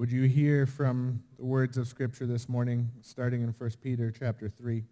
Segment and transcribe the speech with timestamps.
[0.00, 4.48] Would you hear from the words of Scripture this morning, starting in 1 Peter chapter
[4.48, 4.82] 3?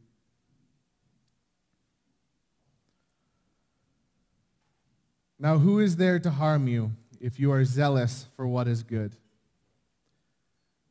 [5.38, 6.92] Now, who is there to harm you
[7.22, 9.16] if you are zealous for what is good?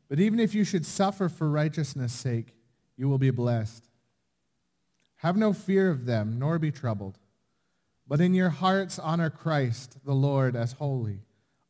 [0.09, 2.55] But even if you should suffer for righteousness' sake,
[2.95, 3.87] you will be blessed.
[5.17, 7.19] Have no fear of them, nor be troubled.
[8.07, 11.19] But in your hearts honor Christ the Lord as holy,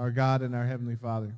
[0.00, 1.34] Our God and our Heavenly Father,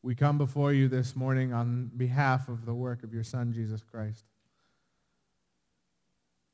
[0.00, 3.82] we come before you this morning on behalf of the work of your Son, Jesus
[3.82, 4.22] Christ,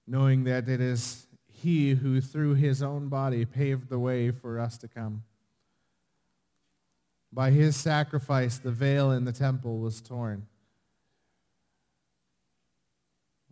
[0.06, 4.78] knowing that it is he who through his own body paved the way for us
[4.78, 5.24] to come.
[7.30, 10.46] By his sacrifice, the veil in the temple was torn.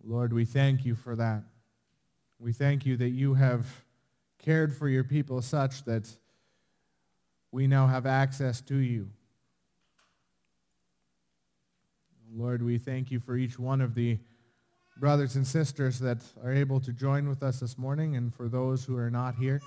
[0.02, 1.42] Lord, we thank you for that.
[2.38, 3.66] We thank you that you have
[4.38, 6.08] cared for your people such that
[7.58, 9.08] we now have access to you.
[12.32, 14.20] Lord, we thank you for each one of the
[14.96, 18.84] brothers and sisters that are able to join with us this morning and for those
[18.84, 19.60] who are not here.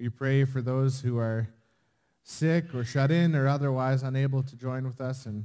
[0.00, 1.50] We pray for those who are
[2.22, 5.26] sick or shut in or otherwise unable to join with us.
[5.26, 5.44] And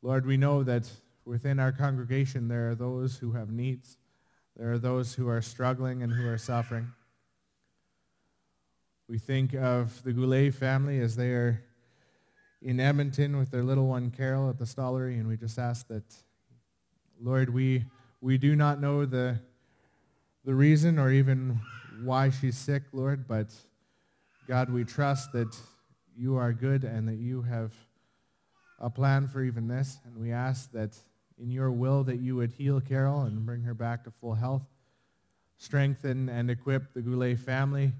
[0.00, 0.90] Lord, we know that
[1.26, 3.98] within our congregation, there are those who have needs.
[4.56, 6.90] There are those who are struggling and who are suffering.
[9.08, 11.62] We think of the Goulet family as they are
[12.62, 16.04] in Edmonton with their little one Carol at the Stollery, and we just ask that,
[17.20, 17.84] Lord, we,
[18.20, 19.38] we do not know the,
[20.44, 21.60] the reason or even
[22.04, 23.52] why she's sick, Lord, but
[24.46, 25.56] God, we trust that
[26.16, 27.72] you are good and that you have
[28.78, 30.96] a plan for even this, and we ask that
[31.40, 34.66] in your will that you would heal Carol and bring her back to full health.
[35.58, 37.92] Strengthen and equip the Goulet family,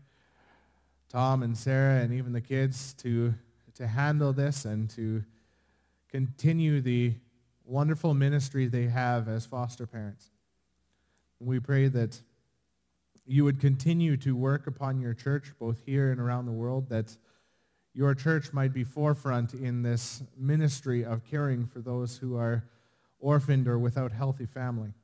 [1.12, 3.34] Tom and Sarah, and even the kids to,
[3.75, 5.23] to handle this and to
[6.11, 7.12] continue the
[7.67, 10.31] wonderful ministry they have as foster parents.
[11.39, 12.19] We pray that
[13.27, 17.15] you would continue to work upon your church, both here and around the world, that
[17.93, 22.65] your church might be forefront in this ministry of caring for those who are
[23.21, 24.94] orphaned or without healthy family.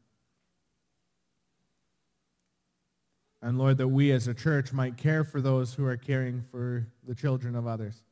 [3.41, 6.87] And Lord, that we as a church might care for those who are caring for
[7.07, 8.03] the children of others,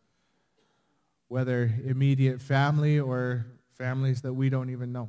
[1.29, 5.09] whether immediate family or families that we don't even know.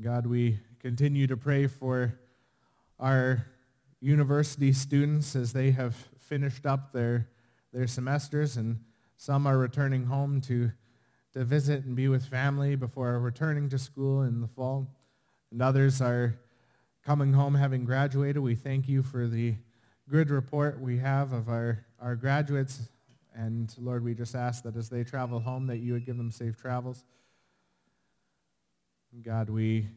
[0.00, 2.20] God, we continue to pray for
[3.00, 3.46] our
[4.00, 7.28] university students as they have finished up their,
[7.72, 8.78] their semesters and
[9.16, 10.70] some are returning home to,
[11.32, 14.86] to visit and be with family before returning to school in the fall.
[15.50, 16.38] And others are
[17.04, 18.42] coming home having graduated.
[18.42, 19.54] We thank you for the
[20.08, 22.82] good report we have of our, our graduates.
[23.34, 26.30] And Lord, we just ask that as they travel home that you would give them
[26.30, 27.04] safe travels.
[29.22, 29.88] God, we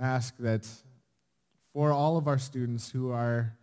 [0.00, 0.68] ask that
[1.72, 3.56] for all of our students who are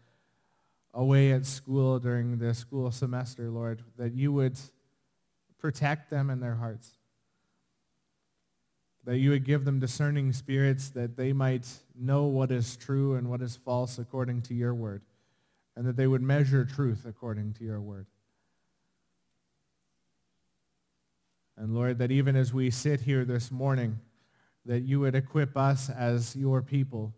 [0.94, 4.58] away at school during the school semester, Lord, that you would
[5.60, 6.92] protect them in their hearts.
[9.06, 13.30] That you would give them discerning spirits that they might know what is true and
[13.30, 15.04] what is false according to your word.
[15.76, 18.08] And that they would measure truth according to your word.
[21.58, 24.00] And Lord, that even as we sit here this morning,
[24.66, 27.14] that you would equip us as your people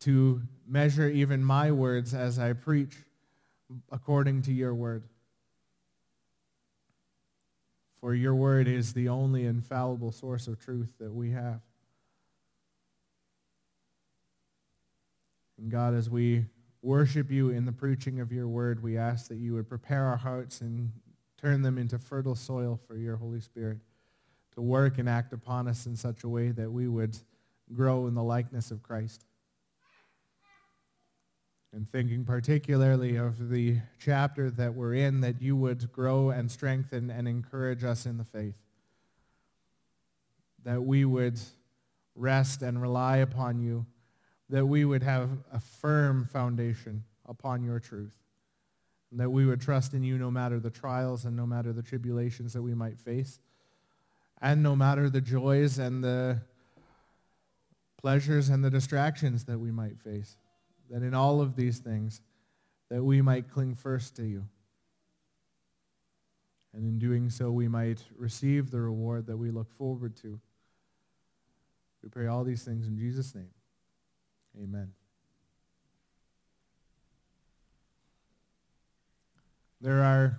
[0.00, 2.94] to measure even my words as I preach
[3.90, 5.04] according to your word.
[8.00, 11.60] For your word is the only infallible source of truth that we have.
[15.58, 16.46] And God, as we
[16.82, 20.16] worship you in the preaching of your word, we ask that you would prepare our
[20.16, 20.92] hearts and
[21.40, 23.78] turn them into fertile soil for your Holy Spirit
[24.54, 27.16] to work and act upon us in such a way that we would
[27.72, 29.24] grow in the likeness of Christ.
[31.72, 37.10] And thinking particularly of the chapter that we're in, that you would grow and strengthen
[37.10, 38.58] and encourage us in the faith.
[40.64, 41.38] That we would
[42.14, 43.86] rest and rely upon you
[44.50, 48.14] that we would have a firm foundation upon your truth.
[49.10, 51.82] And that we would trust in you no matter the trials and no matter the
[51.82, 53.40] tribulations that we might face.
[54.40, 56.40] And no matter the joys and the
[57.98, 60.36] pleasures and the distractions that we might face.
[60.90, 62.20] That in all of these things,
[62.90, 64.46] that we might cling first to you.
[66.72, 70.40] And in doing so, we might receive the reward that we look forward to.
[72.02, 73.50] We pray all these things in Jesus' name.
[74.62, 74.92] Amen.
[79.80, 80.38] There are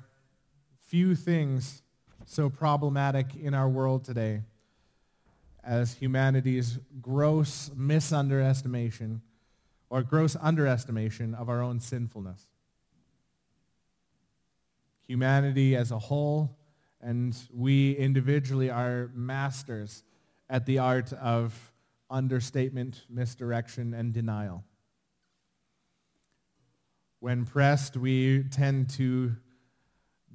[0.88, 1.82] few things
[2.26, 4.42] so problematic in our world today
[5.64, 9.22] as humanity's gross misunderestimation
[9.90, 12.48] or gross underestimation of our own sinfulness.
[15.08, 16.60] Humanity as a whole
[17.02, 20.04] and we individually are masters
[20.50, 21.74] at the art of
[22.10, 24.64] understatement, misdirection, and denial.
[27.20, 29.36] When pressed, we tend to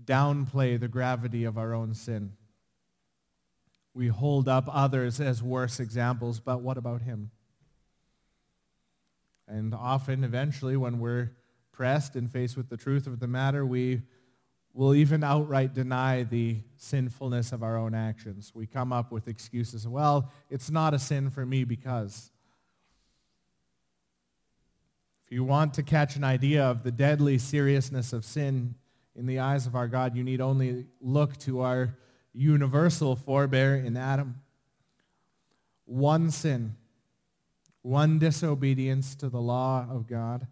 [0.05, 2.33] downplay the gravity of our own sin.
[3.93, 7.31] We hold up others as worse examples, but what about him?
[9.47, 11.33] And often, eventually, when we're
[11.73, 14.03] pressed and faced with the truth of the matter, we
[14.73, 18.53] will even outright deny the sinfulness of our own actions.
[18.55, 19.87] We come up with excuses.
[19.87, 22.31] Well, it's not a sin for me because.
[25.25, 28.75] If you want to catch an idea of the deadly seriousness of sin
[29.17, 31.97] in the eyes of our God, you need only look to our
[32.35, 34.43] universal forebear in Adam.
[35.87, 36.75] One sin,
[37.85, 40.47] one disobedience to the law of God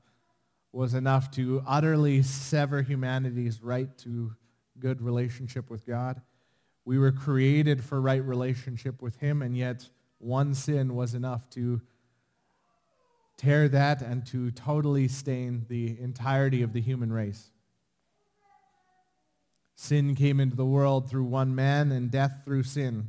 [0.71, 4.35] was enough to utterly sever humanity's right to
[4.79, 6.21] good relationship with God.
[6.85, 9.89] We were created for right relationship with him, and yet
[10.19, 11.81] one sin was enough to
[13.39, 17.51] tear that and to totally stain the entirety of the human race.
[19.75, 23.09] Sin came into the world through one man and death through sin.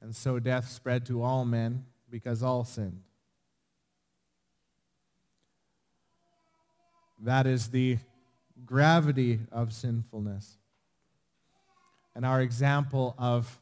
[0.00, 3.02] And so death spread to all men because all sinned.
[7.22, 7.98] That is the
[8.64, 10.56] gravity of sinfulness.
[12.14, 13.60] And our example of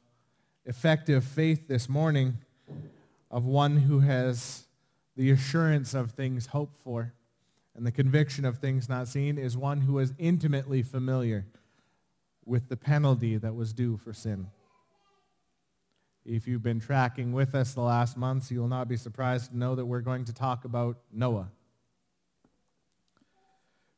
[0.64, 2.38] effective faith this morning
[3.30, 4.64] of one who has
[5.16, 7.12] the assurance of things hoped for
[7.76, 11.46] and the conviction of things not seen is one who is intimately familiar
[12.44, 14.46] with the penalty that was due for sin.
[16.24, 19.58] If you've been tracking with us the last months, you will not be surprised to
[19.58, 21.48] know that we're going to talk about Noah.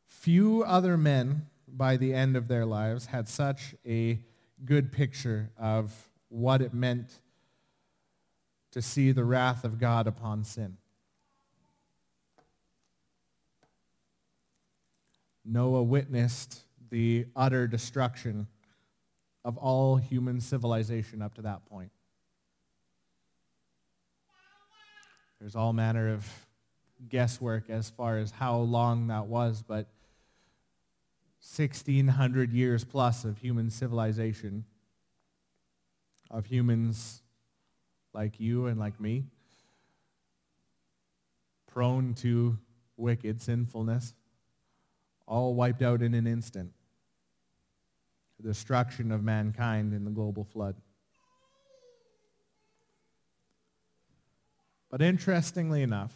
[0.06, 4.20] Few other men by the end of their lives had such a
[4.64, 5.92] good picture of
[6.28, 7.20] what it meant
[8.72, 10.76] to see the wrath of God upon sin.
[15.44, 18.48] Noah witnessed the utter destruction
[19.44, 21.92] of all human civilization up to that point.
[25.38, 26.26] There's all manner of
[27.08, 29.86] guesswork as far as how long that was, but
[31.54, 34.64] 1,600 years plus of human civilization,
[36.30, 37.22] of humans
[38.12, 39.24] like you and like me,
[41.66, 42.58] prone to
[42.96, 44.12] wicked sinfulness,
[45.26, 46.72] all wiped out in an instant.
[48.40, 50.74] The destruction of mankind in the global flood.
[54.90, 56.12] But interestingly enough,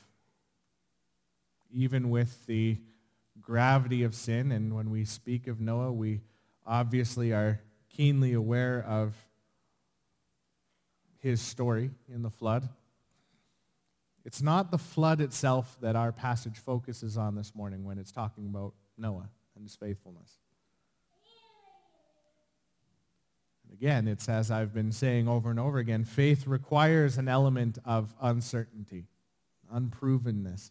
[1.73, 2.79] even with the
[3.51, 4.53] gravity of sin.
[4.53, 6.21] And when we speak of Noah, we
[6.65, 9.13] obviously are keenly aware of
[11.19, 12.69] his story in the flood.
[14.25, 18.47] It's not the flood itself that our passage focuses on this morning when it's talking
[18.47, 20.39] about Noah and his faithfulness.
[23.65, 27.79] And again, it's as I've been saying over and over again, faith requires an element
[27.85, 29.09] of uncertainty,
[29.75, 30.71] unprovenness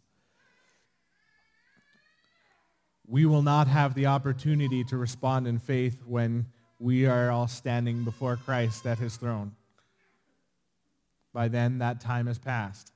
[3.09, 6.45] we will not have the opportunity to respond in faith when
[6.77, 9.55] we are all standing before Christ at his throne.
[11.33, 12.93] By then, that time has passed.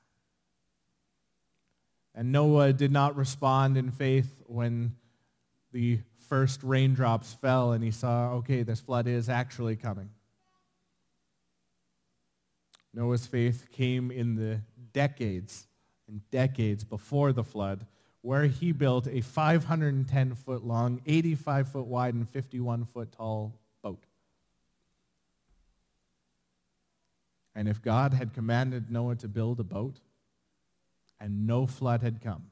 [2.14, 4.96] And Noah did not respond in faith when
[5.72, 10.10] the first raindrops fell and he saw, okay, this flood is actually coming.
[12.94, 14.62] Noah's faith came in the
[14.94, 15.66] decades
[16.08, 17.88] and decades before the flood,
[18.24, 24.06] where he built a 510 foot long, 85 foot wide, and 51 foot tall boat.
[27.54, 29.98] And if God had commanded Noah to build a boat
[31.20, 32.46] and no flood had come,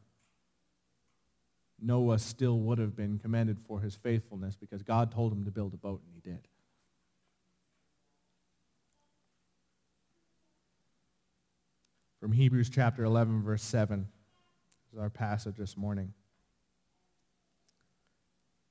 [1.81, 5.73] Noah still would have been commended for his faithfulness because God told him to build
[5.73, 6.49] a boat and he did.
[12.19, 14.09] From Hebrews chapter 11, verse 7
[14.91, 16.13] is our passage this morning.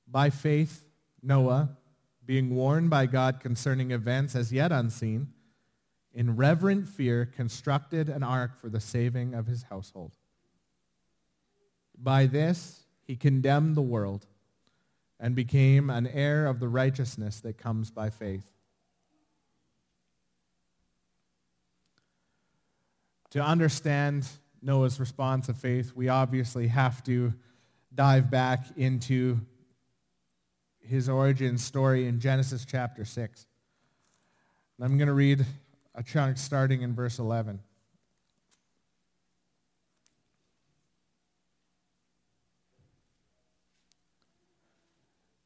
[0.07, 0.85] By faith,
[1.23, 1.69] Noah,
[2.25, 5.29] being warned by God concerning events as yet unseen,
[6.13, 10.11] in reverent fear constructed an ark for the saving of his household.
[11.97, 14.27] By this, he condemned the world
[15.19, 18.51] and became an heir of the righteousness that comes by faith.
[23.31, 24.27] To understand
[24.61, 27.33] Noah's response of faith, we obviously have to
[27.93, 29.39] dive back into
[30.79, 33.45] his origin story in Genesis chapter 6.
[34.79, 35.45] I'm going to read
[35.93, 37.59] a chunk starting in verse 11.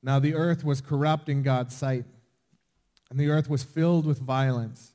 [0.02, 2.06] Now the earth was corrupt in God's sight,
[3.10, 4.95] and the earth was filled with violence.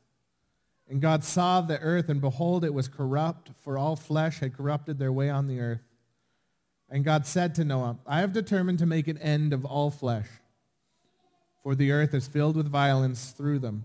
[0.90, 4.98] And God saw the earth, and behold, it was corrupt, for all flesh had corrupted
[4.98, 5.84] their way on the earth.
[6.90, 10.26] And God said to Noah, I have determined to make an end of all flesh,
[11.62, 13.84] for the earth is filled with violence through them.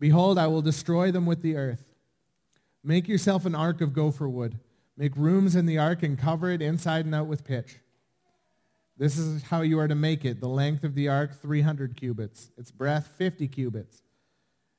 [0.00, 1.84] Behold, I will destroy them with the earth.
[2.82, 4.58] Make yourself an ark of gopher wood.
[4.96, 7.80] Make rooms in the ark and cover it inside and out with pitch.
[8.96, 10.40] This is how you are to make it.
[10.40, 12.50] The length of the ark, 300 cubits.
[12.56, 14.02] Its breadth, 50 cubits.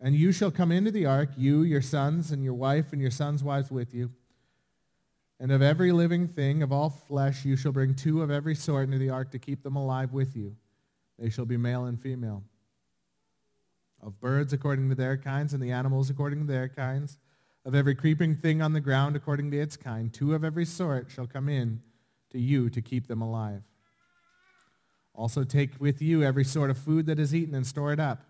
[0.00, 3.10] And you shall come into the ark, you, your sons, and your wife, and your
[3.10, 4.10] sons' wives with you.
[5.38, 8.84] And of every living thing, of all flesh, you shall bring two of every sort
[8.84, 10.56] into the ark to keep them alive with you.
[11.18, 12.42] They shall be male and female.
[14.02, 17.18] Of birds according to their kinds, and the animals according to their kinds.
[17.66, 21.10] Of every creeping thing on the ground according to its kind, two of every sort
[21.10, 21.82] shall come in
[22.30, 23.62] to you to keep them alive.
[25.14, 28.22] Also take with you every sort of food that is eaten and store it up.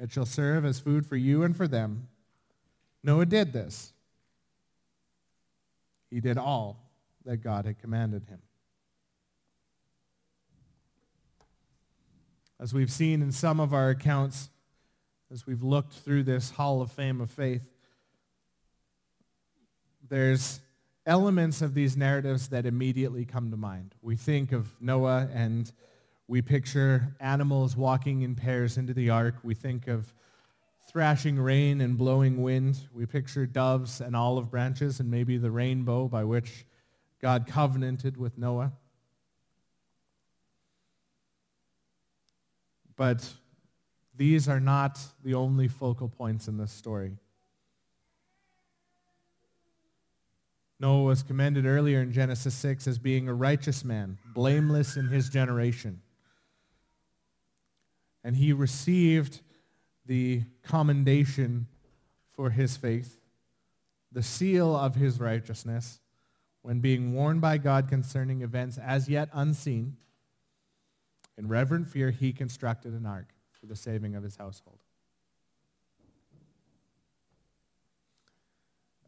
[0.00, 2.08] It shall serve as food for you and for them.
[3.04, 3.92] Noah did this.
[6.08, 6.90] He did all
[7.26, 8.40] that God had commanded him.
[12.58, 14.48] As we've seen in some of our accounts,
[15.30, 17.68] as we've looked through this hall of fame of faith,
[20.08, 20.60] there's
[21.06, 23.94] elements of these narratives that immediately come to mind.
[24.02, 25.70] We think of Noah and
[26.30, 29.34] we picture animals walking in pairs into the ark.
[29.42, 30.14] We think of
[30.88, 32.78] thrashing rain and blowing wind.
[32.94, 36.64] We picture doves and olive branches and maybe the rainbow by which
[37.20, 38.70] God covenanted with Noah.
[42.94, 43.28] But
[44.16, 47.16] these are not the only focal points in this story.
[50.78, 55.28] Noah was commended earlier in Genesis 6 as being a righteous man, blameless in his
[55.28, 56.02] generation
[58.22, 59.40] and he received
[60.06, 61.66] the commendation
[62.32, 63.18] for his faith,
[64.12, 66.00] the seal of his righteousness,
[66.62, 69.96] when being warned by God concerning events as yet unseen.
[71.38, 74.78] In reverent fear, he constructed an ark for the saving of his household.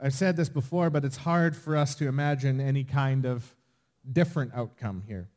[0.00, 3.54] I've said this before, but it's hard for us to imagine any kind of
[4.10, 5.28] different outcome here.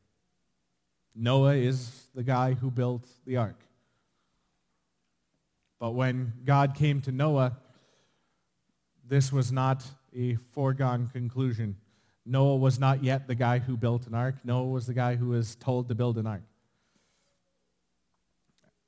[1.14, 3.65] Noah is the guy who built the ark.
[5.80, 7.58] But when God came to Noah,
[9.08, 9.84] this was not
[10.16, 11.76] a foregone conclusion.
[12.26, 14.36] Noah was not yet the guy who built an ark.
[14.44, 16.42] Noah was the guy who was told to build an ark.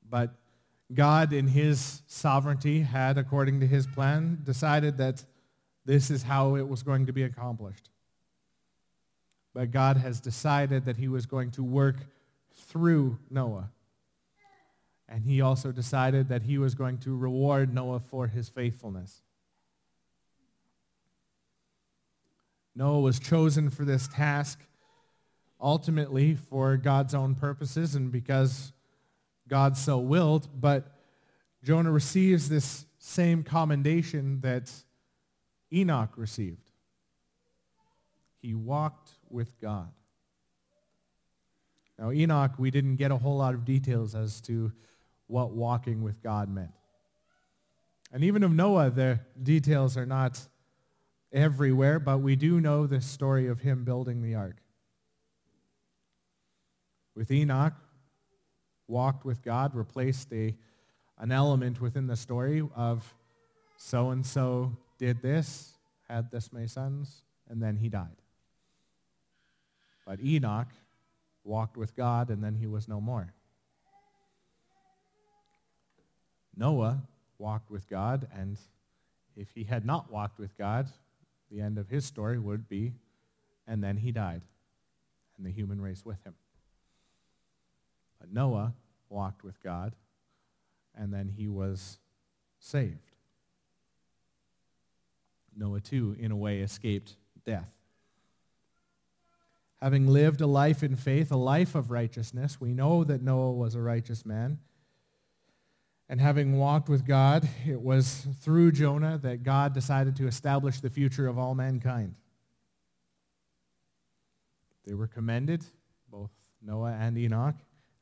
[0.09, 0.33] But
[0.93, 5.25] God, in his sovereignty, had, according to his plan, decided that
[5.85, 7.89] this is how it was going to be accomplished.
[9.53, 11.95] but God has decided that he was going to work
[12.67, 13.71] through Noah.
[15.09, 19.21] And he also decided that he was going to reward Noah for his faithfulness.
[22.75, 24.59] Noah was chosen for this task
[25.59, 28.71] ultimately for God's own purposes and because
[29.47, 30.91] God so willed, but
[31.63, 34.71] Jonah receives this same commendation that
[35.73, 36.71] Enoch received.
[38.41, 39.91] He walked with God.
[41.97, 44.71] Now, Enoch, we didn't get a whole lot of details as to
[45.27, 46.71] what walking with God meant.
[48.11, 50.39] And even of Noah, the details are not
[51.31, 54.57] everywhere, but we do know the story of him building the ark.
[57.15, 57.73] With Enoch,
[58.87, 60.55] walked with God, replaced a,
[61.17, 63.13] an element within the story of
[63.77, 65.73] so-and-so did this,
[66.07, 68.21] had this many sons, and then he died.
[70.05, 70.69] But Enoch
[71.43, 73.33] walked with God, and then he was no more.
[76.57, 77.03] Noah
[77.37, 78.57] walked with God, and
[79.35, 80.87] if he had not walked with God,
[81.51, 82.93] the end of his story would be,
[83.67, 84.41] and then he died,
[85.37, 86.33] and the human race with him.
[88.19, 88.73] But Noah
[89.09, 89.93] walked with God,
[90.95, 91.99] and then he was
[92.59, 93.11] saved.
[95.55, 97.71] Noah, too, in a way, escaped death.
[99.81, 103.75] Having lived a life in faith, a life of righteousness, we know that Noah was
[103.75, 104.57] a righteous man.
[106.09, 110.89] And having walked with God, it was through Jonah that God decided to establish the
[110.89, 112.15] future of all mankind.
[114.85, 115.65] They were commended,
[116.09, 117.55] both Noah and Enoch,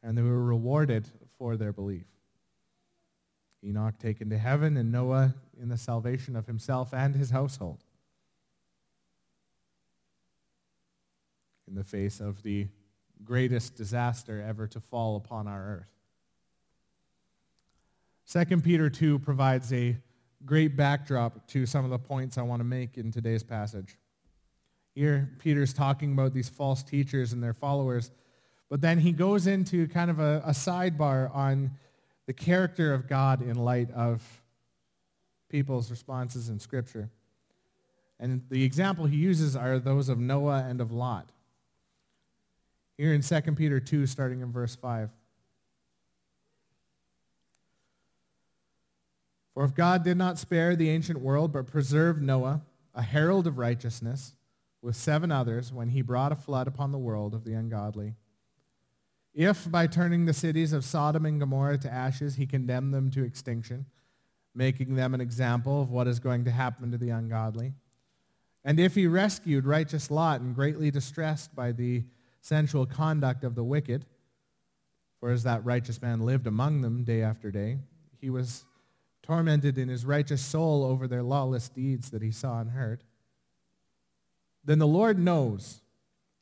[0.03, 1.09] and they were rewarded
[1.39, 2.05] for their belief.
[3.63, 7.83] Enoch taken to heaven, and Noah in the salvation of himself and his household.
[11.67, 12.67] In the face of the
[13.23, 15.94] greatest disaster ever to fall upon our earth.
[18.31, 19.95] 2 Peter 2 provides a
[20.45, 23.97] great backdrop to some of the points I want to make in today's passage.
[24.95, 28.11] Here, Peter's talking about these false teachers and their followers,
[28.69, 31.71] but then he goes into kind of a, a sidebar on
[32.25, 34.23] the character of God in light of
[35.49, 37.09] people's responses in Scripture.
[38.19, 41.31] And the example he uses are those of Noah and of Lot.
[42.97, 45.11] Here in 2 Peter 2, starting in verse 5.
[49.55, 52.61] For if God did not spare the ancient world, but preserved Noah,
[52.93, 54.35] a herald of righteousness,
[54.81, 58.13] with seven others, when he brought a flood upon the world of the ungodly,
[59.33, 63.23] if by turning the cities of Sodom and Gomorrah to ashes, he condemned them to
[63.23, 63.85] extinction,
[64.53, 67.73] making them an example of what is going to happen to the ungodly,
[68.65, 72.03] and if he rescued righteous Lot and greatly distressed by the
[72.41, 74.05] sensual conduct of the wicked,
[75.19, 77.77] for as that righteous man lived among them day after day,
[78.19, 78.65] he was
[79.25, 83.03] tormented in his righteous soul over their lawless deeds that he saw and heard.
[84.63, 85.81] Then the Lord knows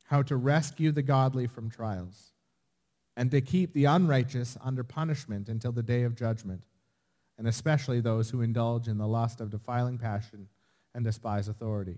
[0.05, 2.31] how to rescue the godly from trials
[3.15, 6.63] and to keep the unrighteous under punishment until the day of judgment,
[7.37, 10.47] and especially those who indulge in the lust of defiling passion
[10.93, 11.97] and despise authority.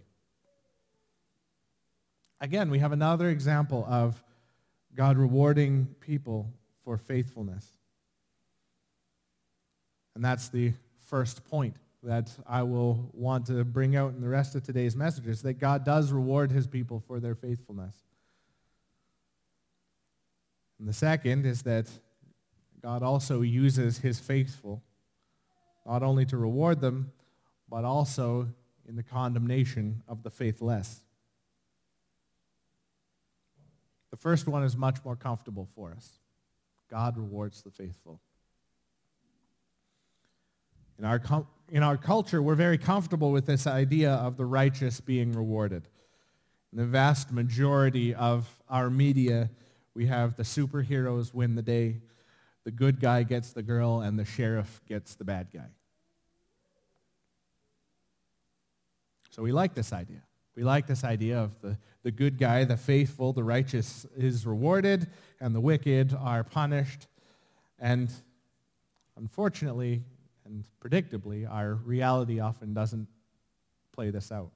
[2.41, 4.21] Again, we have another example of
[4.93, 7.65] God rewarding people for faithfulness.
[10.15, 14.55] And that's the first point that I will want to bring out in the rest
[14.55, 17.95] of today's messages, that God does reward his people for their faithfulness.
[20.79, 21.89] And the second is that
[22.81, 24.83] God also uses his faithful
[25.85, 27.11] not only to reward them,
[27.69, 28.47] but also
[28.87, 31.01] in the condemnation of the faithless.
[34.11, 36.19] The first one is much more comfortable for us.
[36.89, 38.19] God rewards the faithful.
[40.97, 41.21] In our,
[41.69, 45.87] in our culture, we're very comfortable with this idea of the righteous being rewarded.
[46.71, 49.49] In the vast majority of our media,
[49.93, 52.01] we have the superheroes win the day,
[52.63, 55.69] the good guy gets the girl, and the sheriff gets the bad guy.
[59.31, 60.21] So we like this idea.
[60.55, 65.07] We like this idea of the, the good guy, the faithful, the righteous is rewarded,
[65.41, 67.07] and the wicked are punished.
[67.77, 68.09] And
[69.17, 70.03] unfortunately,
[70.45, 73.07] and predictably, our reality often doesn't
[73.91, 74.51] play this out.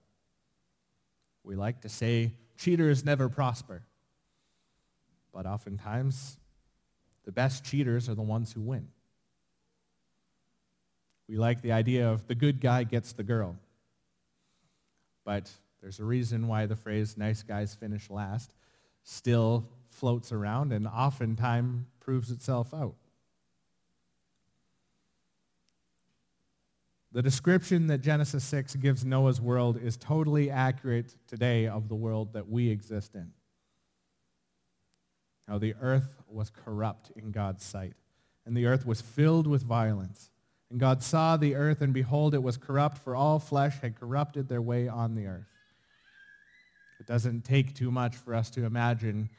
[1.43, 3.81] We like to say, cheaters never prosper.
[5.33, 6.37] But oftentimes,
[7.23, 8.87] the best cheaters are the ones who win.
[11.27, 13.55] We like the idea of the good guy gets the girl.
[15.23, 18.53] But There's a reason why the phrase nice guys finish last
[19.03, 22.95] still floats around and oftentimes proves itself out.
[27.11, 32.33] The description that Genesis 6 gives Noah's world is totally accurate today of the world
[32.33, 33.31] that we exist in.
[35.47, 37.93] Now, the earth was corrupt in God's sight,
[38.45, 40.29] and the earth was filled with violence.
[40.69, 44.47] And God saw the earth, and behold, it was corrupt, for all flesh had corrupted
[44.47, 45.47] their way on the earth.
[46.99, 49.29] It doesn't take too much for us to imagine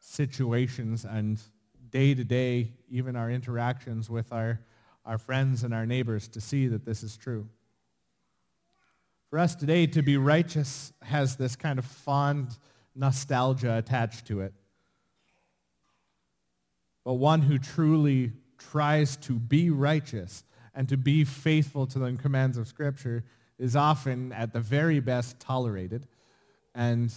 [0.00, 1.38] situations and
[1.90, 4.60] day to day, even our interactions with our,
[5.06, 7.48] our friends and our neighbors to see that this is true.
[9.30, 12.56] For us today, to be righteous has this kind of fond
[12.94, 14.52] nostalgia attached to it.
[17.04, 22.58] But one who truly tries to be righteous and to be faithful to the commands
[22.58, 23.24] of Scripture
[23.58, 26.06] is often, at the very best, tolerated
[26.74, 27.12] and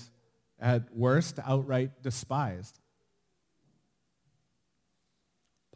[0.59, 2.79] at worst, outright despised.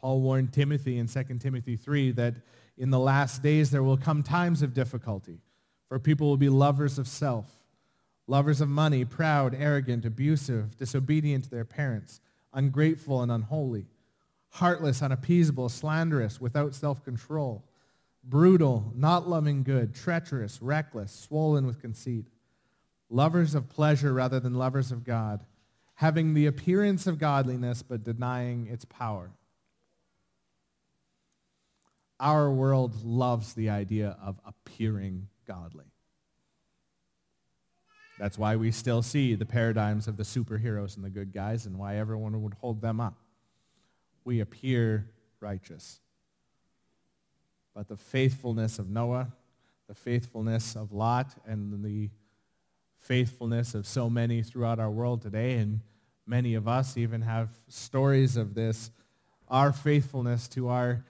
[0.04, 2.34] Paul warned Timothy in 2 Timothy 3 that
[2.76, 5.40] in the last days there will come times of difficulty,
[5.88, 7.46] for people will be lovers of self,
[8.26, 12.20] lovers of money, proud, arrogant, abusive, disobedient to their parents,
[12.52, 13.86] ungrateful and unholy,
[14.50, 17.64] heartless, unappeasable, slanderous, without self-control,
[18.22, 22.26] brutal, not loving good, treacherous, reckless, swollen with conceit
[23.08, 25.46] lovers of pleasure rather than lovers of God,
[25.94, 29.30] having the appearance of godliness but denying its power.
[32.20, 35.86] Our world loves the idea of appearing godly.
[38.18, 41.76] That's why we still see the paradigms of the superheroes and the good guys and
[41.76, 43.16] why everyone would hold them up.
[44.24, 46.00] We appear righteous.
[47.74, 49.32] But the faithfulness of Noah,
[49.88, 52.10] the faithfulness of Lot, and the
[53.00, 55.80] faithfulness of so many throughout our world today, and
[56.24, 58.92] many of us even have stories of this.
[59.48, 61.04] Our faithfulness to our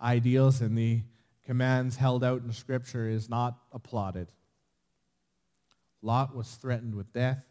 [0.00, 1.02] ideals and the
[1.44, 4.28] commands held out in Scripture is not applauded.
[6.02, 7.44] Lot was threatened with death.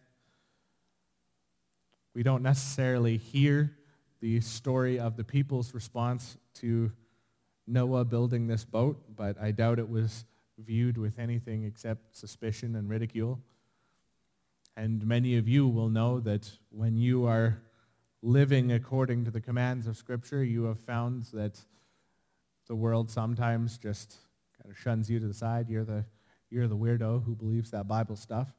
[2.14, 3.76] We don't necessarily hear
[4.22, 6.92] the story of the people's response to
[7.68, 10.26] Noah building this boat, but I doubt it was
[10.58, 13.40] viewed with anything except suspicion and ridicule.
[14.78, 17.62] And many of you will know that when you are
[18.22, 21.60] living according to the commands of Scripture, you have found that
[22.68, 24.18] the world sometimes just
[24.62, 25.70] kind of shuns you to the side.
[25.70, 26.06] You're the,
[26.50, 28.50] you're the weirdo who believes that Bible stuff.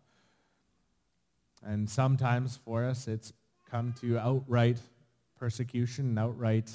[1.64, 3.33] And sometimes for us, it's
[3.69, 4.79] come to outright
[5.38, 6.71] persecution and outright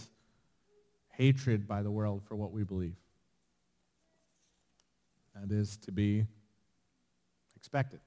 [1.12, 2.96] hatred by the world for what we believe.
[5.36, 6.26] That is to be
[7.56, 8.00] expected.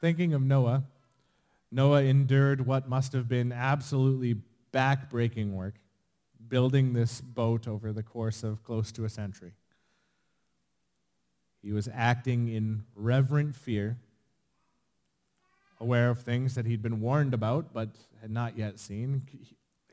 [0.00, 0.84] Thinking of Noah,
[1.70, 4.36] Noah endured what must have been absolutely
[4.76, 5.74] backbreaking work,
[6.48, 9.52] building this boat over the course of close to a century.
[11.62, 13.96] He was acting in reverent fear,
[15.80, 17.88] aware of things that he'd been warned about but
[18.20, 19.22] had not yet seen.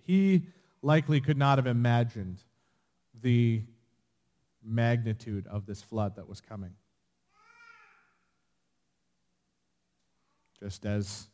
[0.04, 0.44] He
[0.82, 2.40] likely could not have imagined
[3.22, 3.62] the
[4.64, 6.76] magnitude of this flood that was coming.
[10.64, 11.28] just as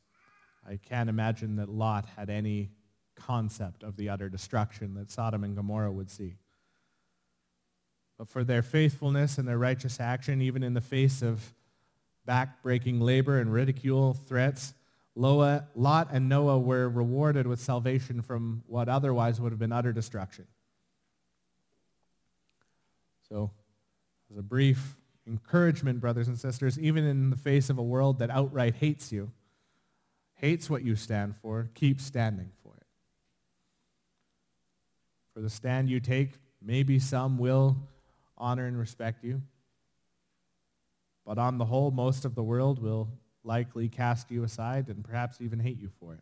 [0.68, 2.72] I can't imagine that Lot had any
[3.20, 6.36] concept of the utter destruction that Sodom and Gomorrah would see.
[8.18, 11.54] But for their faithfulness and their righteous action, even in the face of
[12.26, 14.74] back-breaking labor and ridicule, threats,
[15.16, 20.48] Lot and Noah were rewarded with salvation from what otherwise would have been utter destruction.
[23.28, 23.52] So,
[24.32, 24.96] as a brief
[25.28, 29.32] encouragement, brothers and sisters, even in the face of a world that outright hates you,
[30.36, 32.52] hates what you stand for, keep standing.
[35.40, 37.78] For the stand you take, maybe some will
[38.38, 39.42] honor and respect you,
[41.26, 43.08] but on the whole, most of the world will
[43.46, 46.20] likely cast you aside and perhaps even hate you for it.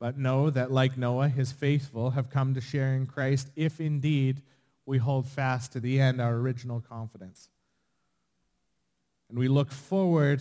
[0.00, 4.40] But know that like Noah, his faithful have come to share in Christ if indeed
[4.86, 7.50] we hold fast to the end our original confidence.
[9.28, 10.40] And we look forward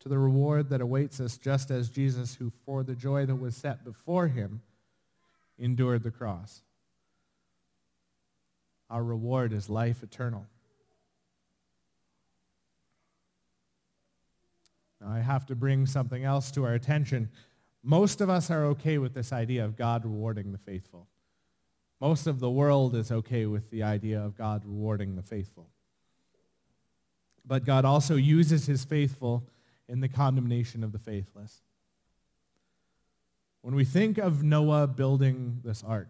[0.00, 3.54] to the reward that awaits us just as Jesus, who for the joy that was
[3.54, 4.60] set before him,
[5.58, 6.62] endured the cross.
[8.90, 10.46] Our reward is life eternal.
[15.00, 17.30] Now, I have to bring something else to our attention.
[17.82, 21.08] Most of us are okay with this idea of God rewarding the faithful.
[22.00, 25.70] Most of the world is okay with the idea of God rewarding the faithful.
[27.44, 29.48] but God also uses his faithful
[29.88, 31.62] in the condemnation of the faithless.
[33.62, 36.08] When we think of Noah building this ark,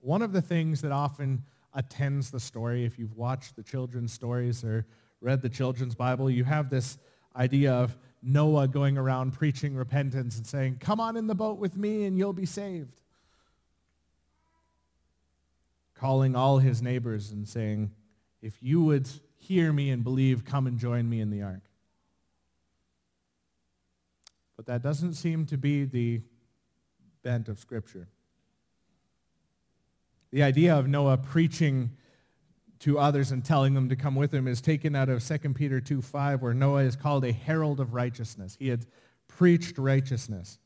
[0.00, 4.64] one of the things that often attends the story, if you've watched the children's stories
[4.64, 4.84] or
[5.20, 6.98] read the children's Bible, you have this
[7.36, 11.76] idea of Noah going around preaching repentance and saying, come on in the boat with
[11.76, 13.00] me and you'll be saved.
[15.94, 17.92] Calling all his neighbors and saying,
[18.42, 21.62] if you would hear me and believe, come and join me in the ark.
[24.56, 26.22] But that doesn't seem to be the
[27.22, 28.08] bent of Scripture.
[30.30, 31.90] The idea of Noah preaching
[32.80, 35.80] to others and telling them to come with him is taken out of 2 Peter
[35.80, 38.56] 2.5 where Noah is called a herald of righteousness.
[38.58, 38.86] He had
[39.28, 40.58] preached righteousness.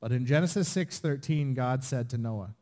[0.00, 2.54] But in Genesis 6.13, God said to Noah,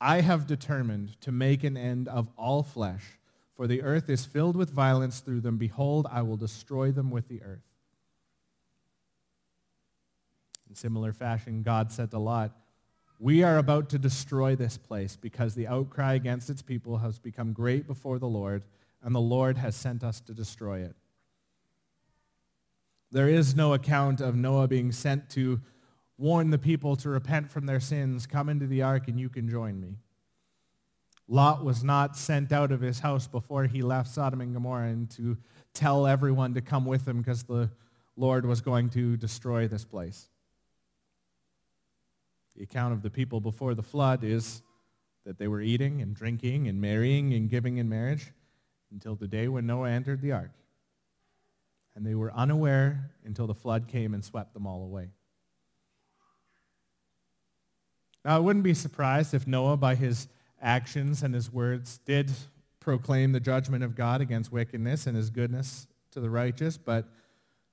[0.00, 3.18] I have determined to make an end of all flesh,
[3.54, 5.58] for the earth is filled with violence through them.
[5.58, 7.69] Behold, I will destroy them with the earth.
[10.70, 12.52] In similar fashion, God said to Lot,
[13.18, 17.52] we are about to destroy this place because the outcry against its people has become
[17.52, 18.64] great before the Lord,
[19.02, 20.94] and the Lord has sent us to destroy it.
[23.10, 25.60] There is no account of Noah being sent to
[26.16, 29.48] warn the people to repent from their sins, come into the ark and you can
[29.48, 29.96] join me.
[31.26, 35.10] Lot was not sent out of his house before he left Sodom and Gomorrah and
[35.10, 35.36] to
[35.74, 37.70] tell everyone to come with him because the
[38.16, 40.29] Lord was going to destroy this place.
[42.60, 44.60] The account of the people before the flood is
[45.24, 48.32] that they were eating and drinking and marrying and giving in marriage
[48.92, 50.50] until the day when Noah entered the ark.
[51.96, 55.08] And they were unaware until the flood came and swept them all away.
[58.26, 60.28] Now, I wouldn't be surprised if Noah, by his
[60.60, 62.30] actions and his words, did
[62.78, 67.08] proclaim the judgment of God against wickedness and his goodness to the righteous, but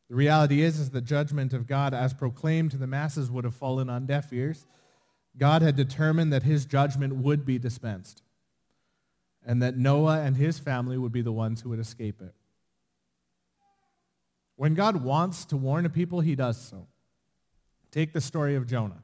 [0.10, 3.56] the reality is, is the judgment of God as proclaimed to the masses would have
[3.56, 4.66] fallen on deaf ears.
[5.38, 8.24] God had determined that his judgment would be dispensed
[9.46, 12.34] and that Noah and his family would be the ones who would escape it.
[14.56, 16.88] When God wants to warn a people, he does so.
[17.92, 19.04] Take the story of Jonah.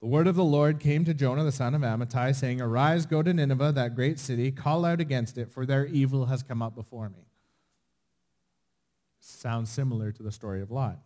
[0.00, 3.22] The word of the Lord came to Jonah, the son of Amittai, saying, Arise, go
[3.22, 6.74] to Nineveh, that great city, call out against it, for their evil has come up
[6.74, 7.29] before me.
[9.20, 10.98] Sounds similar to the story of Lot.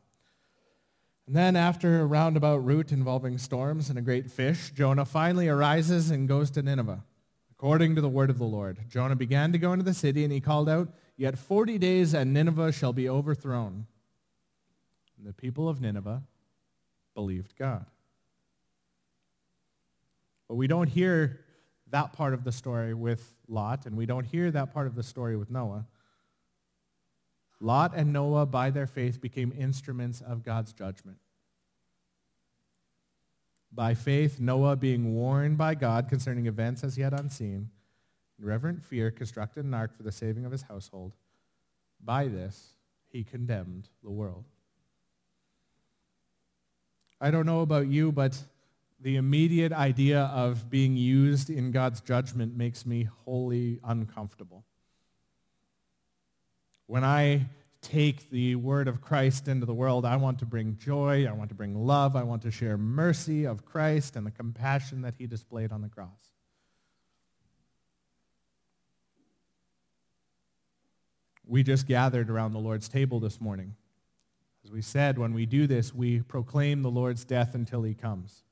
[1.27, 6.11] And then after a roundabout route involving storms and a great fish, Jonah finally arises
[6.11, 7.03] and goes to Nineveh,
[7.51, 8.79] according to the word of the Lord.
[8.89, 12.35] Jonah began to go into the city, and he called out, Yet 40 days, and
[12.35, 13.87] Nineveh shall be overthrown.
[15.17, 16.23] And the people of Nineveh
[17.15, 17.87] believed God.
[20.49, 21.41] But we don't hear
[21.91, 25.03] that part of the story with Lot, and we don't hear that part of the
[25.03, 25.87] story with Noah.
[27.61, 31.19] Lot and Noah, by their faith, became instruments of God's judgment.
[33.73, 37.71] By faith, Noah, being warned by God concerning events as yet unseen,
[38.39, 41.15] in reverent fear, constructed an ark for the saving of his household.
[42.03, 42.75] By this,
[43.09, 44.45] he condemned the world.
[47.21, 48.39] I don't know about you, but
[49.01, 54.65] the immediate idea of being used in God's judgment makes me wholly uncomfortable.
[56.87, 57.47] When I
[57.81, 61.51] take the word of Christ into the world, I want to bring joy, I want
[61.51, 65.27] to bring love, I want to share mercy of Christ and the compassion that he
[65.27, 66.09] displayed on the cross.
[71.47, 73.75] We just gathered around the Lord's table this morning.
[74.65, 78.45] As we said, when we do this, we proclaim the Lord's death until he comes.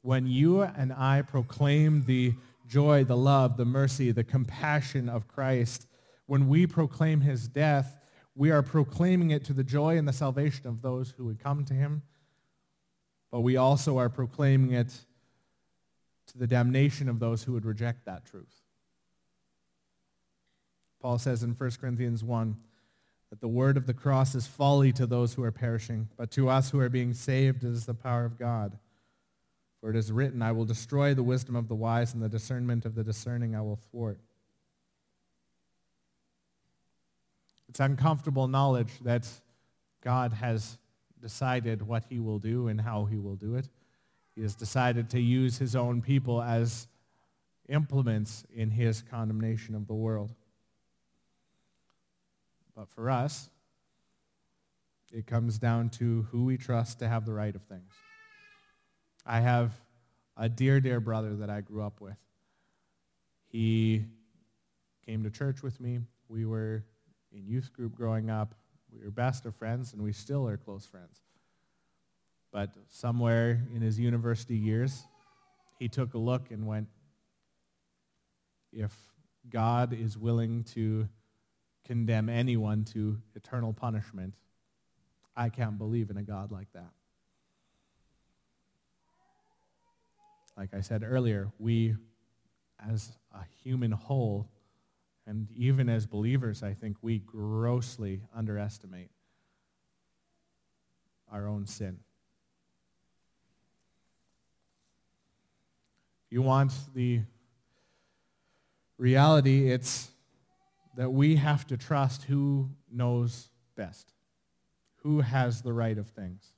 [0.00, 2.32] When you and I proclaim the
[2.66, 5.86] joy, the love, the mercy, the compassion of Christ,
[6.26, 7.96] when we proclaim his death,
[8.34, 11.64] we are proclaiming it to the joy and the salvation of those who would come
[11.64, 12.02] to him,
[13.30, 14.92] but we also are proclaiming it
[16.26, 18.62] to the damnation of those who would reject that truth.
[21.00, 22.56] Paul says in 1 Corinthians 1
[23.30, 26.48] that the word of the cross is folly to those who are perishing, but to
[26.48, 28.76] us who are being saved it is the power of God.
[29.80, 32.84] For it is written, I will destroy the wisdom of the wise, and the discernment
[32.84, 34.18] of the discerning I will thwart.
[37.76, 39.28] It's uncomfortable knowledge that
[40.02, 40.78] God has
[41.20, 43.68] decided what he will do and how he will do it.
[44.34, 46.88] He has decided to use his own people as
[47.68, 50.32] implements in his condemnation of the world.
[52.74, 53.50] But for us,
[55.12, 57.92] it comes down to who we trust to have the right of things.
[59.26, 59.72] I have
[60.34, 62.16] a dear, dear brother that I grew up with.
[63.44, 64.06] He
[65.04, 65.98] came to church with me.
[66.30, 66.82] We were
[67.36, 68.54] in youth group growing up.
[68.92, 71.20] We were best of friends, and we still are close friends.
[72.50, 75.04] But somewhere in his university years,
[75.78, 76.88] he took a look and went,
[78.72, 78.92] if
[79.50, 81.08] God is willing to
[81.84, 84.34] condemn anyone to eternal punishment,
[85.36, 86.90] I can't believe in a God like that.
[90.56, 91.94] Like I said earlier, we,
[92.90, 94.48] as a human whole,
[95.26, 99.10] and even as believers, I think we grossly underestimate
[101.30, 101.98] our own sin.
[106.26, 107.22] If you want the
[108.98, 110.10] reality, it's
[110.96, 114.12] that we have to trust who knows best,
[115.02, 116.52] who has the right of things.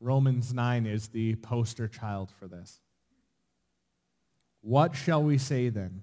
[0.00, 2.80] Romans 9 is the poster child for this.
[4.60, 6.02] What shall we say then?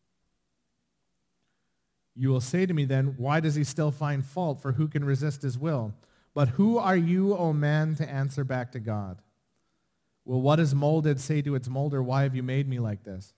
[2.15, 4.61] You will say to me then, Why does he still find fault?
[4.61, 5.93] For who can resist his will?
[6.33, 9.21] But who are you, O man, to answer back to God?
[10.23, 13.33] Will what is molded say to its molder, Why have you made me like this?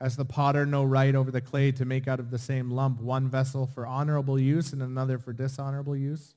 [0.00, 3.00] Has the potter no right over the clay to make out of the same lump
[3.00, 6.34] one vessel for honorable use and another for dishonorable use?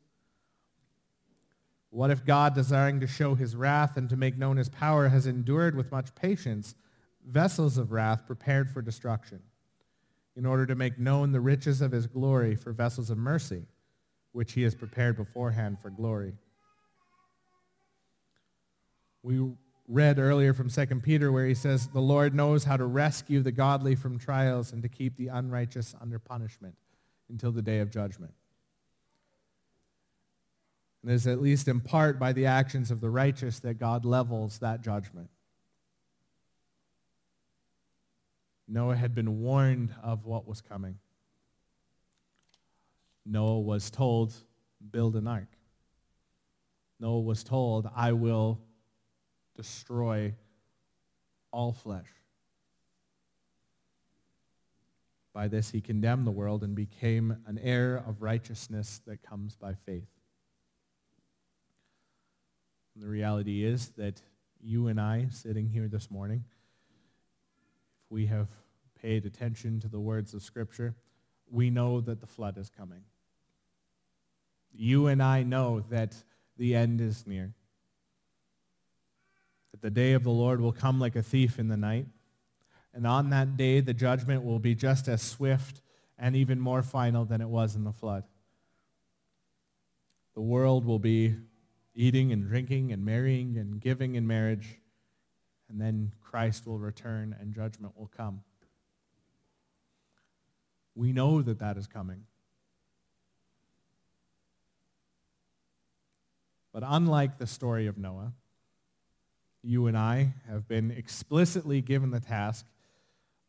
[1.89, 5.25] What if God, desiring to show his wrath and to make known his power, has
[5.25, 6.75] endured with much patience
[7.25, 9.41] vessels of wrath prepared for destruction,
[10.37, 13.63] in order to make known the riches of his glory for vessels of mercy,
[14.31, 16.33] which he has prepared beforehand for glory?
[19.23, 19.51] We
[19.87, 23.51] read earlier from 2 Peter where he says, the Lord knows how to rescue the
[23.51, 26.75] godly from trials and to keep the unrighteous under punishment
[27.29, 28.33] until the day of judgment.
[31.01, 34.05] And it is at least in part by the actions of the righteous that God
[34.05, 35.29] levels that judgment.
[38.67, 40.99] Noah had been warned of what was coming.
[43.25, 44.33] Noah was told,
[44.91, 45.47] build an ark.
[46.99, 48.59] Noah was told, I will
[49.55, 50.33] destroy
[51.51, 52.07] all flesh.
[55.33, 59.75] By this he condemned the world and became an heir of righteousness that comes by
[59.75, 60.09] faith.
[62.95, 64.21] And the reality is that
[64.59, 66.43] you and I, sitting here this morning,
[68.09, 68.47] we have
[69.01, 70.95] paid attention to the words of Scripture,
[71.49, 73.03] we know that the flood is coming.
[74.73, 76.15] You and I know that
[76.57, 77.53] the end is near
[79.71, 82.07] that the day of the Lord will come like a thief in the night.
[82.93, 85.81] And on that day, the judgment will be just as swift
[86.17, 88.23] and even more final than it was in the flood.
[90.33, 91.35] The world will be
[91.93, 94.79] eating and drinking and marrying and giving in marriage,
[95.69, 98.41] and then Christ will return and judgment will come.
[100.95, 102.23] We know that that is coming.
[106.73, 108.33] But unlike the story of Noah,
[109.63, 112.65] you and I have been explicitly given the task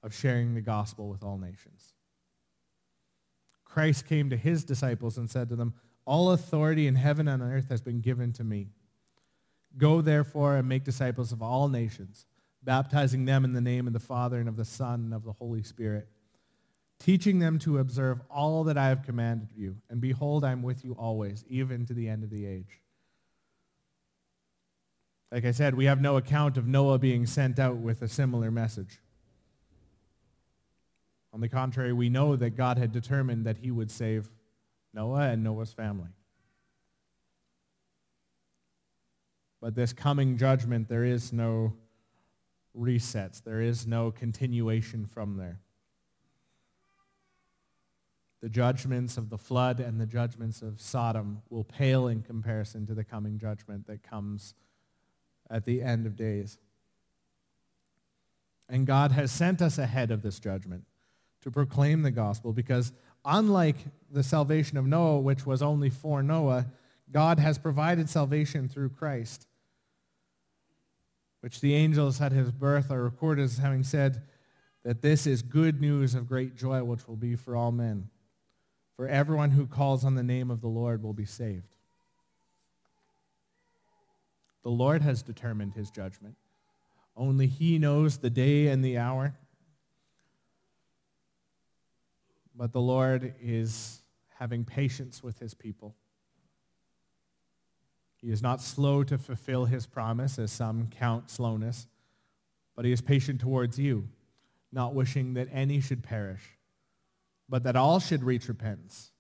[0.03, 1.93] of sharing the gospel with all nations.
[3.65, 5.75] Christ came to his disciples and said to them,
[6.07, 8.69] All authority in heaven and on earth has been given to me.
[9.77, 12.27] Go therefore and make disciples of all nations,
[12.63, 15.33] baptizing them in the name of the Father and of the Son and of the
[15.33, 16.09] Holy Spirit,
[16.99, 19.77] teaching them to observe all that I have commanded you.
[19.89, 22.81] And behold, I am with you always, even to the end of the age.
[25.31, 28.51] Like I said, we have no account of Noah being sent out with a similar
[28.51, 28.99] message.
[31.35, 34.31] On the contrary, we know that God had determined that he would save
[34.95, 36.09] Noah and Noah's family.
[39.61, 41.75] But this coming judgment, there is no
[42.77, 43.43] resets.
[43.43, 45.61] There is no continuation from there.
[48.41, 52.95] The judgments of the flood and the judgments of Sodom will pale in comparison to
[52.95, 54.55] the coming judgment that comes
[55.51, 56.59] at the end of days.
[58.69, 60.85] And God has sent us ahead of this judgment
[61.41, 62.93] to proclaim the gospel because
[63.25, 63.77] unlike
[64.11, 66.67] the salvation of Noah, which was only for Noah,
[67.13, 69.47] God has provided salvation through Christ,
[71.41, 74.23] which the angels at his birth are recorded as having said
[74.85, 78.11] that this is good news of great joy, which will be for all men.
[78.97, 81.77] For everyone who calls on the name of the Lord will be saved.
[84.63, 86.37] The Lord has determined his judgment.
[87.17, 89.35] Only he knows the day and the hour.
[92.55, 94.03] But the Lord is
[94.39, 95.95] having patience with his people.
[98.21, 101.87] He is not slow to fulfill his promise, as some count slowness,
[102.75, 104.09] but he is patient towards you,
[104.73, 106.43] not wishing that any should perish,
[107.49, 109.13] but that all should reach repentance.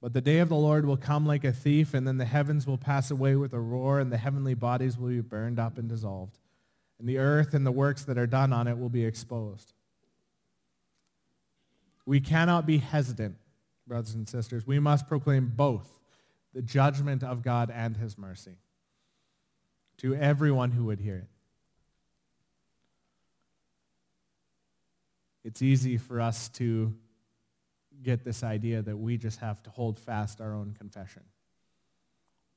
[0.00, 2.66] But the day of the Lord will come like a thief, and then the heavens
[2.66, 5.88] will pass away with a roar, and the heavenly bodies will be burned up and
[5.88, 6.38] dissolved.
[6.98, 9.74] And the earth and the works that are done on it will be exposed.
[12.06, 13.36] We cannot be hesitant,
[13.86, 14.66] brothers and sisters.
[14.66, 16.00] We must proclaim both
[16.54, 18.56] the judgment of God and his mercy
[19.98, 21.28] to everyone who would hear it.
[25.44, 26.94] It's easy for us to
[28.02, 31.22] get this idea that we just have to hold fast our own confession.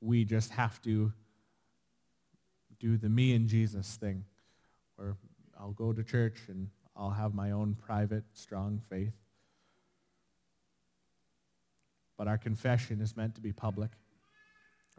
[0.00, 1.12] We just have to
[2.78, 4.24] do the me and Jesus thing,
[4.96, 5.16] where
[5.58, 9.14] I'll go to church and I'll have my own private, strong faith.
[12.16, 13.90] But our confession is meant to be public.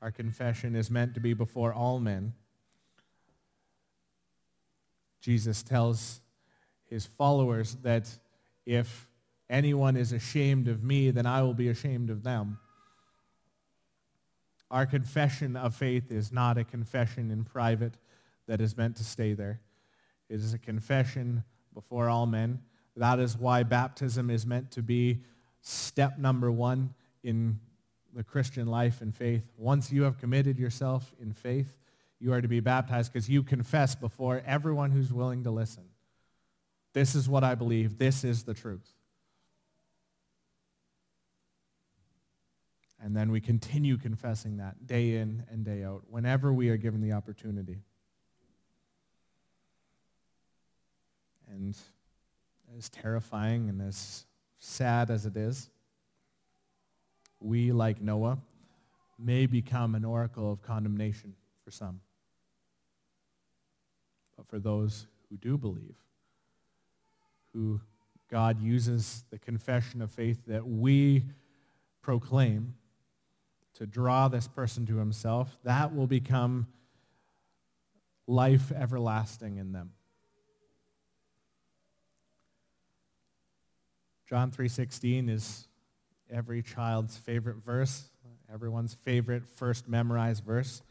[0.01, 2.34] Our confession is meant to be before all men.
[5.20, 6.22] Jesus tells
[6.89, 8.07] his followers that
[8.65, 9.09] if
[9.49, 12.59] anyone is ashamed of me, then I will be ashamed of them.
[14.70, 17.93] Our confession of faith is not a confession in private
[18.47, 19.61] that is meant to stay there.
[20.30, 21.43] It is a confession
[21.74, 22.59] before all men.
[22.95, 25.24] That is why baptism is meant to be
[25.61, 26.93] step number one
[27.28, 27.59] in
[28.15, 29.51] the Christian life and faith.
[29.57, 31.78] Once you have committed yourself in faith,
[32.19, 35.84] you are to be baptized because you confess before everyone who's willing to listen.
[36.93, 37.97] This is what I believe.
[37.97, 38.93] This is the truth.
[43.03, 47.01] And then we continue confessing that day in and day out whenever we are given
[47.01, 47.82] the opportunity.
[51.49, 51.78] And
[52.78, 54.25] as terrifying and as
[54.59, 55.69] sad as it is,
[57.39, 58.39] we, like Noah,
[59.19, 62.01] may become an oracle of condemnation for some.
[64.35, 65.95] But for those who do believe,
[67.53, 67.81] who
[68.29, 71.25] God uses the confession of faith that we
[72.01, 72.75] proclaim
[73.75, 76.67] to draw this person to himself, that will become
[78.27, 79.91] life everlasting in them.
[84.27, 85.66] John 3:16 is
[86.32, 88.09] every child's favorite verse,
[88.53, 90.82] everyone's favorite first memorized verse.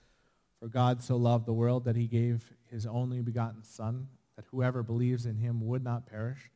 [0.60, 4.82] For God so loved the world that he gave his only begotten Son, that whoever
[4.82, 6.50] believes in him would not perish,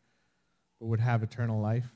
[0.78, 1.94] but would have eternal life.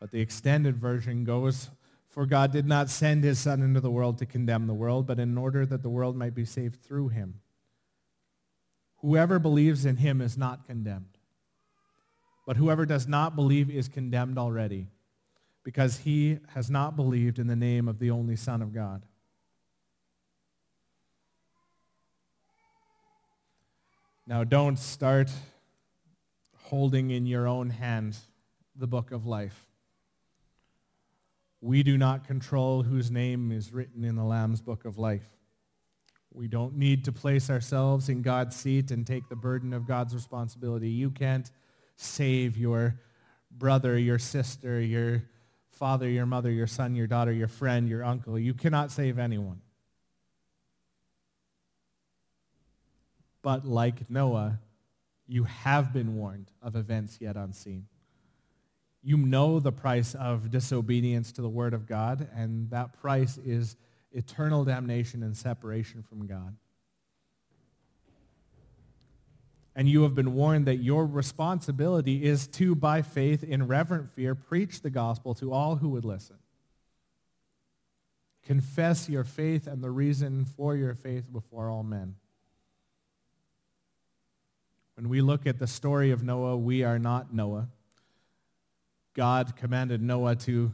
[0.00, 1.70] But the extended version goes,
[2.08, 5.20] For God did not send his Son into the world to condemn the world, but
[5.20, 7.40] in order that the world might be saved through him.
[8.96, 11.11] Whoever believes in him is not condemned.
[12.44, 14.88] But whoever does not believe is condemned already,
[15.62, 19.04] because he has not believed in the name of the only Son of God.
[24.26, 25.30] Now, don't start
[26.64, 28.16] holding in your own hand
[28.74, 29.66] the book of life.
[31.60, 35.28] We do not control whose name is written in the Lamb's book of life.
[36.32, 40.14] We don't need to place ourselves in God's seat and take the burden of God's
[40.14, 40.88] responsibility.
[40.88, 41.50] You can't
[41.96, 43.00] save your
[43.50, 45.22] brother, your sister, your
[45.70, 48.38] father, your mother, your son, your daughter, your friend, your uncle.
[48.38, 49.60] You cannot save anyone.
[53.42, 54.60] But like Noah,
[55.26, 57.86] you have been warned of events yet unseen.
[59.02, 63.76] You know the price of disobedience to the word of God, and that price is
[64.12, 66.54] eternal damnation and separation from God.
[69.74, 74.34] And you have been warned that your responsibility is to, by faith, in reverent fear,
[74.34, 76.36] preach the gospel to all who would listen.
[78.42, 82.16] Confess your faith and the reason for your faith before all men.
[84.96, 87.68] When we look at the story of Noah, we are not Noah.
[89.14, 90.72] God commanded Noah to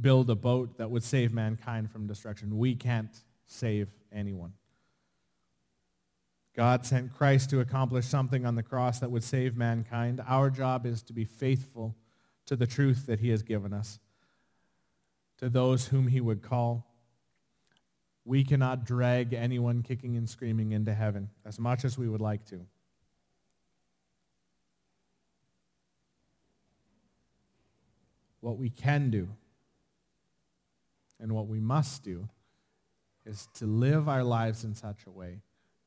[0.00, 2.56] build a boat that would save mankind from destruction.
[2.56, 3.14] We can't
[3.46, 4.52] save anyone.
[6.60, 10.20] God sent Christ to accomplish something on the cross that would save mankind.
[10.28, 11.96] Our job is to be faithful
[12.44, 13.98] to the truth that he has given us,
[15.38, 16.86] to those whom he would call.
[18.26, 22.44] We cannot drag anyone kicking and screaming into heaven as much as we would like
[22.48, 22.66] to.
[28.40, 29.30] What we can do
[31.18, 32.28] and what we must do
[33.24, 35.40] is to live our lives in such a way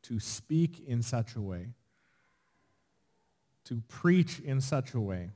[0.04, 1.70] to speak in such a way,
[3.66, 5.32] to preach in such a way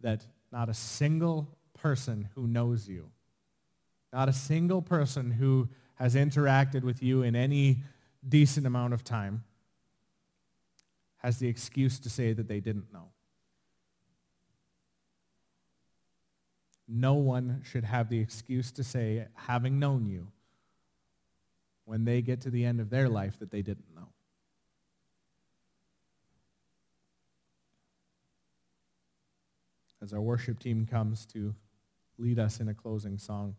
[0.00, 3.08] that not a single person who knows you,
[4.12, 7.78] not a single person who has interacted with you in any
[8.28, 9.44] decent amount of time
[11.18, 13.08] has the excuse to say that they didn't know.
[16.88, 20.28] No one should have the excuse to say, having known you,
[21.84, 24.08] when they get to the end of their life that they didn't know.
[30.02, 31.54] As our worship team comes to
[32.18, 33.54] lead us in a closing song,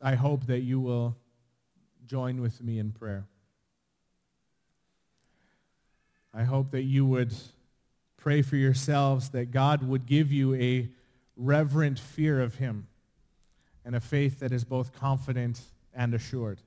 [0.00, 1.16] I hope that you will
[2.06, 3.26] join with me in prayer.
[6.32, 7.34] I hope that you would
[8.16, 10.88] pray for yourselves that God would give you a
[11.36, 12.86] reverent fear of him
[13.84, 15.60] and a faith that is both confident
[15.98, 16.62] and assured.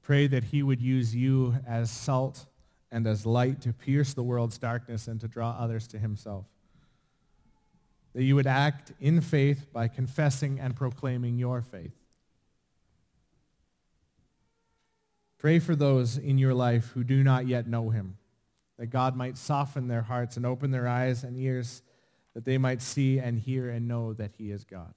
[0.00, 2.46] Pray that he would use you as salt
[2.90, 6.46] and as light to pierce the world's darkness and to draw others to himself.
[8.14, 11.92] That you would act in faith by confessing and proclaiming your faith.
[15.36, 18.16] Pray for those in your life who do not yet know him
[18.78, 21.82] that God might soften their hearts and open their eyes and ears
[22.34, 24.94] that they might see and hear and know that he is God.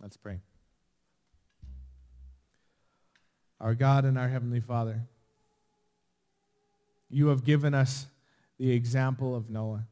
[0.00, 0.40] Let's pray.
[3.60, 5.02] Our God and our Heavenly Father,
[7.10, 8.06] you have given us
[8.58, 9.86] the example of Noah.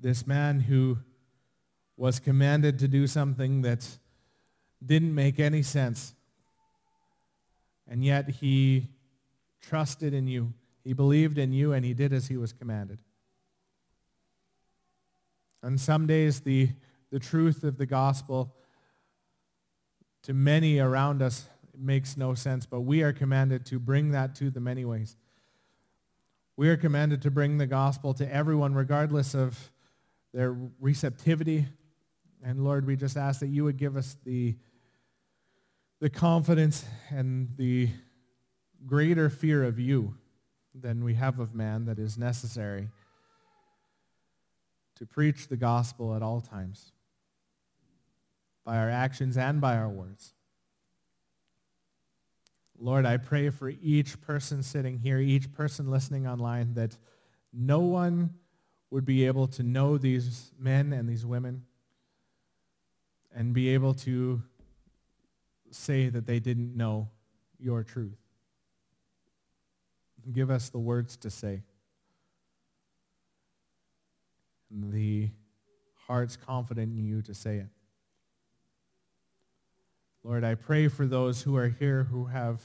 [0.00, 0.98] This man who
[1.96, 3.86] was commanded to do something that
[4.84, 6.14] didn't make any sense.
[7.88, 8.88] And yet he
[9.60, 10.52] trusted in you.
[10.82, 12.98] He believed in you and he did as he was commanded.
[15.62, 16.70] And some days the,
[17.14, 18.52] the truth of the gospel
[20.24, 21.48] to many around us
[21.78, 25.16] makes no sense, but we are commanded to bring that to them anyways.
[26.56, 29.70] We are commanded to bring the gospel to everyone regardless of
[30.32, 31.68] their receptivity.
[32.42, 34.56] And Lord, we just ask that you would give us the,
[36.00, 37.90] the confidence and the
[38.86, 40.16] greater fear of you
[40.74, 42.88] than we have of man that is necessary
[44.96, 46.90] to preach the gospel at all times,
[48.64, 50.32] by our actions and by our words.
[52.78, 56.96] Lord, I pray for each person sitting here, each person listening online, that
[57.52, 58.34] no one
[58.90, 61.64] would be able to know these men and these women
[63.34, 64.42] and be able to
[65.70, 67.08] say that they didn't know
[67.58, 68.18] your truth.
[70.32, 71.62] Give us the words to say.
[74.70, 75.30] The
[76.06, 77.68] heart's confident in you to say it.
[80.24, 82.62] Lord, I pray for those who are here who have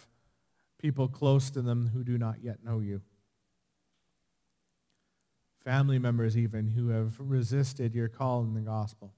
[0.82, 3.02] people close to them who do not yet know you.
[5.66, 9.14] Family members even who have resisted your call in the gospel.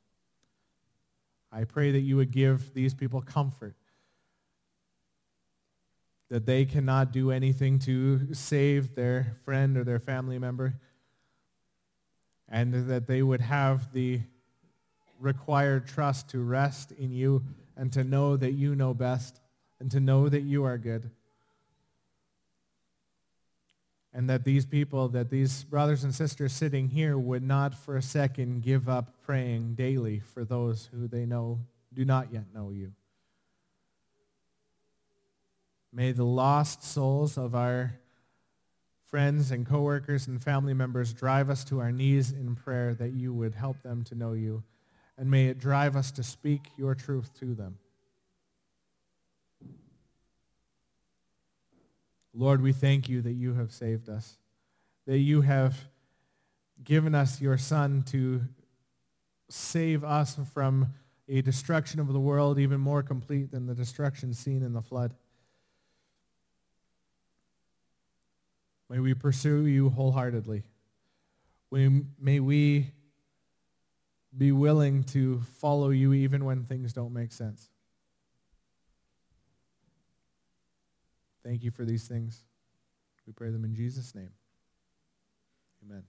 [1.52, 3.76] I pray that you would give these people comfort
[6.30, 10.74] that they cannot do anything to save their friend or their family member,
[12.48, 14.22] and that they would have the
[15.20, 17.44] required trust to rest in you
[17.76, 19.40] and to know that you know best
[19.80, 21.10] and to know that you are good.
[24.14, 28.02] And that these people, that these brothers and sisters sitting here would not for a
[28.02, 31.60] second give up praying daily for those who they know
[31.94, 32.94] do not yet know you.
[35.94, 38.00] May the lost souls of our
[39.06, 43.34] friends and coworkers and family members drive us to our knees in prayer that you
[43.34, 44.64] would help them to know you.
[45.22, 47.78] And may it drive us to speak your truth to them.
[52.34, 54.40] Lord, we thank you that you have saved us,
[55.06, 55.78] that you have
[56.84, 58.42] given us your Son to
[59.48, 60.92] save us from
[61.30, 65.14] a destruction of the world even more complete than the destruction seen in the flood.
[68.90, 70.64] May we pursue you wholeheartedly.
[71.70, 72.92] May we
[74.38, 77.70] be willing to follow you even when things don't make sense.
[81.44, 82.44] Thank you for these things.
[83.26, 84.32] We pray them in Jesus' name.
[85.84, 86.04] Amen.